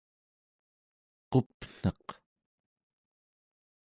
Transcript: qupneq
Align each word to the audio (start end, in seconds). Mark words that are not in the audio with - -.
qupneq 1.31 2.07